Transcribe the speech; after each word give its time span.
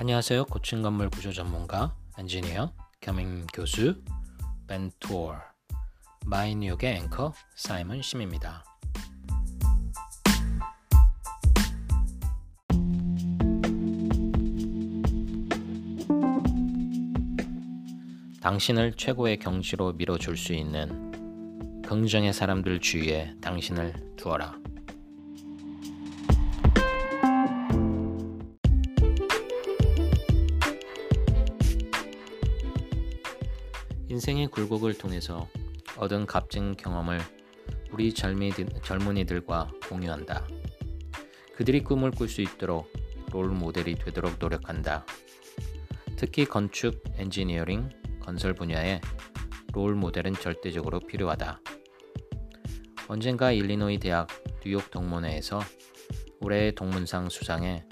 안녕하세요. 0.00 0.46
고층 0.46 0.80
건물 0.80 1.10
구조 1.10 1.30
전문가 1.30 1.94
엔지니어 2.18 2.72
겸임 3.02 3.46
교수 3.52 4.00
벤투어 4.66 5.36
마이뉴욕의 6.24 6.94
앵커 6.96 7.34
사이먼 7.54 8.00
심입니다. 8.00 8.64
당신을 18.40 18.94
최고의 18.96 19.38
경지로 19.38 19.92
밀어줄 19.92 20.38
수 20.38 20.54
있는 20.54 21.82
긍정의 21.82 22.32
사람들 22.32 22.80
주위에 22.80 23.34
당신을 23.42 24.14
두어라. 24.16 24.58
인생의 34.10 34.48
굴곡을 34.48 34.98
통해서 34.98 35.48
얻은 35.96 36.26
값진 36.26 36.74
경험을 36.76 37.20
우리 37.92 38.12
젊은이들과 38.12 39.70
공유한다. 39.88 40.48
그들이 41.54 41.84
꿈을 41.84 42.10
꿀 42.10 42.28
수 42.28 42.40
있도록 42.42 42.92
롤 43.30 43.50
모델이 43.50 43.94
되도록 43.94 44.34
노력한다. 44.40 45.06
특히 46.16 46.44
건축, 46.44 47.04
엔지니어링, 47.18 47.88
건설 48.20 48.52
분야에 48.52 49.00
롤 49.72 49.94
모델은 49.94 50.32
절대적으로 50.32 50.98
필요하다. 50.98 51.60
언젠가 53.06 53.52
일리노이 53.52 53.98
대학 53.98 54.26
뉴욕 54.64 54.90
동문회에서 54.90 55.60
올해의 56.40 56.74
동문상 56.74 57.28
수상에 57.28 57.84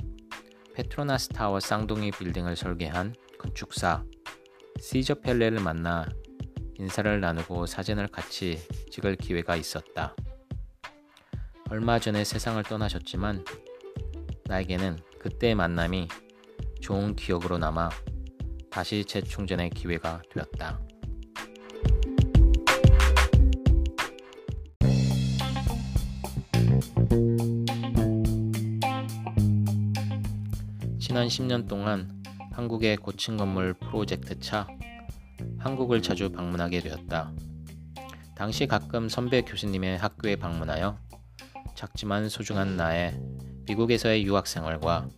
페트로나스 0.75 1.29
타워 1.29 1.61
쌍둥이 1.61 2.11
빌딩을 2.11 2.57
설계한 2.57 3.15
건축사 3.39 4.03
시저 4.81 5.15
펠레를 5.17 5.61
만나 5.61 6.07
인사를 6.79 7.21
나누고 7.21 7.67
사진을 7.67 8.09
같이 8.09 8.59
찍을 8.91 9.17
기회가 9.17 9.57
있었다. 9.57 10.15
얼마 11.71 11.99
전에 11.99 12.25
세상을 12.25 12.63
떠나셨지만 12.63 13.45
나에게는 14.47 14.99
그때의 15.19 15.55
만남이 15.55 16.09
좋은 16.81 17.15
기억으로 17.17 17.59
남아 17.59 17.91
다시 18.71 19.05
재충전의 19.05 19.71
기회가 19.71 20.23
되었다. 20.31 20.81
지난 30.99 31.27
10년 31.27 31.67
동안 31.67 32.18
한국의 32.59 32.97
고층 32.97 33.37
건물 33.37 33.73
프로젝트 33.73 34.41
차 34.41 34.67
한국을 35.59 36.03
자주 36.03 36.33
방문하게 36.33 36.81
되었다. 36.81 37.33
당시 38.35 38.67
가끔 38.67 39.09
선배 39.09 39.43
교수님의 39.43 39.99
학교에 39.99 40.35
방문하여 40.35 40.99
작지만 41.77 42.29
소중한 42.29 42.77
나의 42.77 43.17
미국에서의 43.69 44.25
유학 44.25 44.49
생활과 44.49 45.09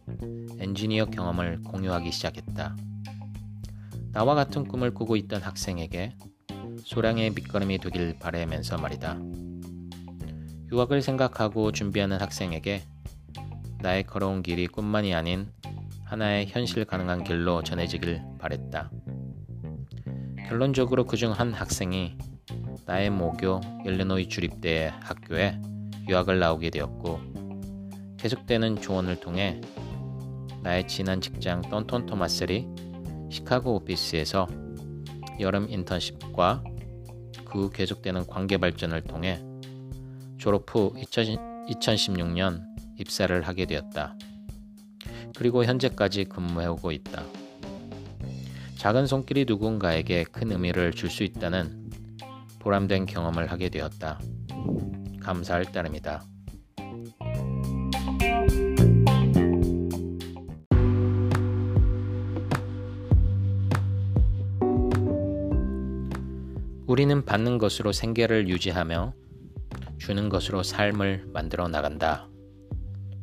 엔지니어 0.59 1.07
경험을 1.07 1.63
공유하기 1.63 2.13
시작했다. 2.13 2.77
나와 4.13 4.35
같은 4.35 4.69
꿈을 4.69 4.93
꾸고 4.93 5.17
있던 5.17 5.41
학생에게 5.41 6.19
소량의 6.85 7.31
밑거름이 7.31 7.79
되길 7.79 8.19
바라면서 8.19 8.77
말이다. 8.77 9.19
유학을 10.71 11.01
생각하고 11.01 11.73
준비하는 11.73 12.21
학생에게 12.21 12.83
나의 13.81 14.05
걸어온 14.05 14.43
길이 14.43 14.67
꿈만이 14.67 15.15
아닌 15.15 15.51
하나의 16.11 16.48
현실 16.48 16.84
가능한 16.84 17.22
길로 17.22 17.62
전해지길 17.62 18.21
바랬다. 18.41 18.91
결론적으로 20.48 21.06
그중 21.06 21.31
한 21.31 21.53
학생이 21.53 22.19
나의 22.84 23.10
모교 23.10 23.60
일리노이 23.87 24.28
주립대 24.28 24.93
학교에 25.00 25.60
유학을 26.09 26.41
나오게 26.41 26.70
되었고 26.70 27.20
계속되는 28.19 28.81
조언을 28.81 29.20
통해 29.20 29.60
나의 30.65 30.88
지난 30.88 31.20
직장 31.20 31.62
던톤 31.62 32.06
토마셀이 32.06 32.66
시카고 33.31 33.76
오피스에서 33.76 34.49
여름 35.38 35.70
인턴십과 35.70 36.65
그 37.44 37.70
계속되는 37.70 38.26
관계 38.26 38.59
발전을 38.59 39.03
통해 39.03 39.41
졸업 40.38 40.75
후 40.75 40.93
2016년 40.99 42.65
입사를 42.99 43.41
하게 43.43 43.66
되었다. 43.66 44.16
그리고 45.41 45.65
현재까지 45.65 46.27
근무해오고 46.27 46.93
있다. 46.93 47.25
작은 48.77 49.06
손길이 49.06 49.47
누군가에게 49.49 50.25
큰 50.25 50.53
의미를 50.53 50.93
줄 50.93 51.09
수 51.09 51.25
있다는 51.25 51.89
보람된 52.59 53.06
경험을 53.06 53.50
하게 53.50 53.71
되었다. 53.71 54.21
감사할 55.23 55.73
따름이다. 55.73 56.23
우리는 66.87 67.25
받는 67.25 67.56
것으로 67.56 67.93
생계를 67.93 68.47
유지하며 68.49 69.15
주는 69.97 70.29
것으로 70.29 70.62
삶을 70.62 71.29
만들어 71.33 71.67
나간다. 71.67 72.29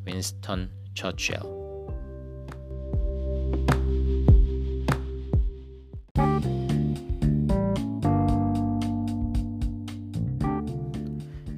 윈스턴 0.03 0.71
처칠 0.95 1.56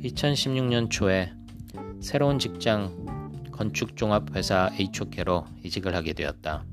(2016년) 0.10 0.90
초에 0.90 1.32
새로운 2.02 2.40
직장 2.40 3.06
건축종합회사 3.52 4.72
H오케로 4.80 5.46
이직을 5.64 5.96
하게 5.96 6.14
되었다. 6.14 6.66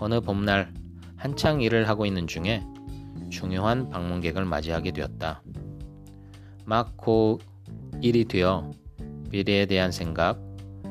어느 0.00 0.20
봄날 0.20 0.72
한창 1.16 1.62
일을 1.62 1.88
하고 1.88 2.06
있는 2.06 2.26
중에 2.26 2.62
중요한 3.30 3.88
방문객을 3.90 4.44
맞이하게 4.44 4.92
되었다. 4.92 5.42
막 6.64 6.96
고1이 6.96 8.28
되어 8.28 8.70
미래에 9.30 9.66
대한 9.66 9.92
생각, 9.92 10.40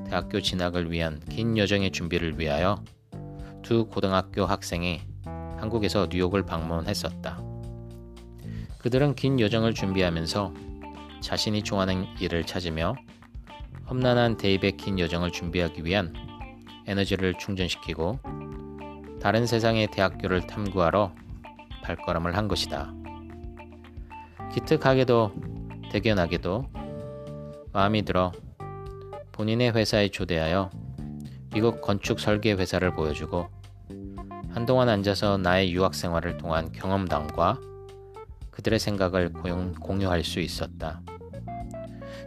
대학교 0.05 0.41
진학을 0.41 0.91
위한 0.91 1.19
긴 1.29 1.57
여정의 1.57 1.91
준비를 1.91 2.39
위하여 2.39 2.83
두 3.61 3.85
고등학교 3.85 4.45
학생이 4.45 5.01
한국에서 5.57 6.07
뉴욕을 6.09 6.45
방문했었다. 6.45 7.43
그들은 8.77 9.15
긴 9.15 9.39
여정을 9.39 9.73
준비하면서 9.73 10.68
자신이 11.21 11.63
좋아하는 11.63 12.05
일을 12.19 12.45
찾으며 12.45 12.95
험난한 13.89 14.37
긴 14.77 14.99
여정을 14.99 15.31
준비하기 15.31 15.83
위한 15.85 16.13
에너지를 16.85 17.33
충전시키고 17.35 18.19
다른 19.21 19.45
세상의 19.45 19.87
대학교를 19.91 20.47
탐구하러 20.47 21.13
발걸음을 21.83 22.37
한 22.37 22.47
것이다. 22.47 22.93
기특하게도 24.53 25.33
대견하게도 25.91 26.65
마음이 27.73 28.03
들어 28.03 28.31
본인의 29.31 29.71
회사에 29.75 30.09
초대하여 30.09 30.69
미국 31.53 31.81
건축 31.81 32.19
설계 32.19 32.53
회사를 32.53 32.93
보여주고 32.93 33.47
한동안 34.51 34.89
앉아서 34.89 35.37
나의 35.37 35.71
유학 35.71 35.95
생활을 35.95 36.37
통한 36.37 36.71
경험담과 36.71 37.59
그들의 38.59 38.77
생각을 38.77 39.31
공유할 39.31 40.23
수 40.25 40.41
있었다. 40.41 41.01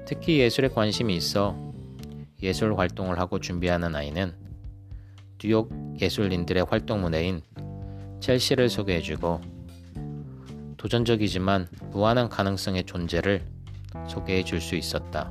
특히 0.06 0.38
예술에 0.38 0.68
관심이 0.68 1.14
있어 1.14 1.54
예술 2.42 2.78
활동을 2.78 3.18
하고 3.18 3.38
준비하는 3.38 3.94
아이는 3.94 4.32
뉴욕 5.38 5.70
예술인들의 6.00 6.64
활동 6.70 7.02
무대인 7.02 7.42
첼시를 8.20 8.70
소개해주고 8.70 9.42
도전적이지만 10.78 11.68
무한한 11.90 12.30
가능성의 12.30 12.84
존재를 12.84 13.44
소개해 14.08 14.42
줄 14.42 14.60
수 14.60 14.74
있었다. 14.74 15.30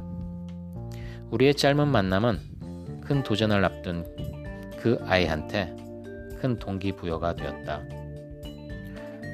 우리의 1.32 1.56
짧은 1.56 1.88
만남은 1.88 3.02
큰 3.02 3.24
도전을 3.24 3.66
앞둔 3.66 4.06
그 4.78 5.00
아이한테 5.08 5.76
큰 6.40 6.60
동기부여가 6.60 7.36
되었다. 7.36 8.01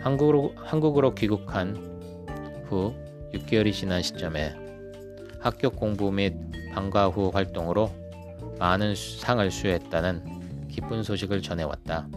한국으로, 0.08 0.54
한국으로 0.56 1.16
귀국한 1.16 1.76
후 2.70 2.96
6개월이 3.34 3.74
지난 3.74 4.02
시점에 4.02 4.56
학교 5.42 5.70
공부 5.70 6.14
및 6.14 6.34
방과 6.74 7.08
후 7.08 7.30
활동으로 7.34 7.92
많은 8.58 8.96
상을 8.96 9.52
수여했다는 9.52 10.68
기쁜 10.70 11.04
소식을 11.04 11.42
전해왔다. 11.42 12.08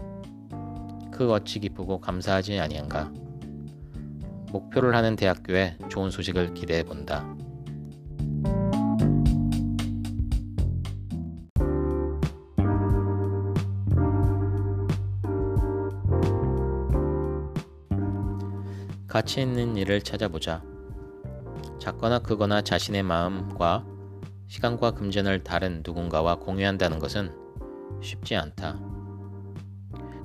그 1.11 1.33
어찌 1.33 1.59
기쁘고 1.59 1.99
감사하지 1.99 2.57
아니한가. 2.61 3.11
목표를 4.53 4.95
하는 4.95 5.17
대학교에 5.17 5.75
좋은 5.89 6.11
소식을 6.11 6.53
기대해 6.53 6.83
본다. 6.83 7.27
가치 19.11 19.41
있는 19.41 19.75
일을 19.75 19.99
찾아보자. 19.99 20.63
작거나 21.79 22.19
크거나 22.19 22.61
자신의 22.61 23.03
마음과 23.03 23.85
시간과 24.47 24.91
금전을 24.91 25.43
다른 25.43 25.83
누군가와 25.85 26.35
공유한다는 26.35 26.97
것은 26.97 27.29
쉽지 28.01 28.37
않다. 28.37 28.79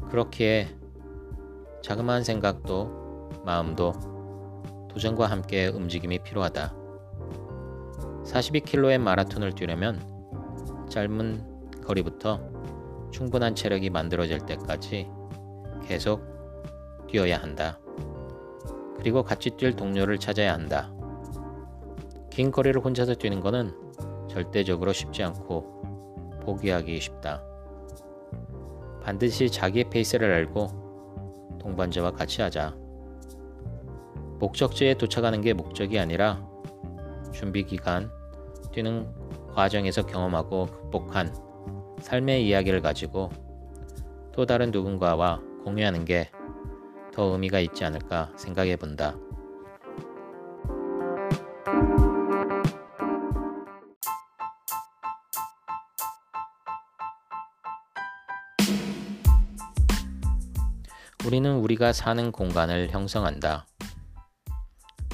그렇기에 0.09 0.69
자그마한 1.83 2.23
생각도 2.23 3.43
마음도 3.45 3.93
도전과 4.89 5.27
함께 5.27 5.67
움직임이 5.67 6.21
필요하다. 6.21 6.73
42km의 8.25 8.99
마라톤을 8.99 9.57
뛰려면 9.57 10.01
짧은 10.89 11.81
거리부터 11.85 12.41
충분한 13.11 13.57
체력이 13.57 13.91
만들어질 13.91 14.47
때까지 14.47 15.09
계속 15.83 16.23
뛰어야 17.09 17.43
한다. 17.43 17.81
그리고 19.07 19.23
같이 19.23 19.51
뛸 19.51 19.77
동료를 19.77 20.19
찾아야 20.19 20.53
한다. 20.53 20.93
긴 22.29 22.51
거리를 22.51 22.81
혼자서 22.81 23.15
뛰는 23.15 23.39
것은 23.39 23.73
절대적으로 24.29 24.93
쉽지 24.93 25.23
않고 25.23 26.41
포기하기 26.43 26.99
쉽다. 26.99 27.41
반드시 29.01 29.49
자기의 29.49 29.91
페이스를 29.91 30.33
알고 30.33 31.59
동반자와 31.61 32.15
같이 32.15 32.43
하자. 32.43 32.75
목적지에 34.41 34.95
도착하는 34.95 35.41
게 35.41 35.53
목적이 35.53 36.01
아니라 36.01 36.45
준비 37.33 37.63
기간, 37.63 38.11
뛰는 38.73 39.07
과정에서 39.55 40.05
경험하고 40.05 40.67
극복한 40.67 41.33
삶의 42.01 42.45
이야기를 42.49 42.83
가지고 42.83 43.31
또 44.33 44.47
다른 44.47 44.73
누군가와 44.73 45.41
공유하는 45.63 46.05
게 46.05 46.29
더 47.17 47.33
의미가 47.33 47.61
있지 47.61 47.83
않을까 47.83 48.31
생각해 48.37 48.77
본다. 48.77 49.17
우리는 61.25 61.57
우리가 61.57 61.95
사는 61.95 62.31
공간을 62.31 62.91
형성한다. 62.91 63.67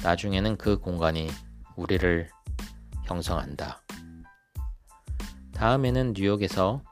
나중에는 0.03 0.57
그 0.57 0.79
공간이 0.79 1.29
우리를 1.77 2.27
형성한다. 3.05 3.81
다음에는 5.53 6.15
뉴욕에서 6.17 6.83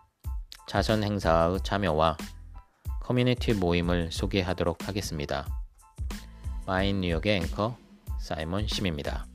자선 0.69 1.04
행사의 1.04 1.60
참여와 1.63 2.16
커뮤니티 3.12 3.54
모임을 3.54 4.10
소개하도록 4.10 4.88
하겠습니다. 4.88 5.46
마인 6.66 7.02
뉴욕의 7.02 7.42
앵커 7.42 7.75
사이먼 8.22 8.68
심입니다. 8.68 9.31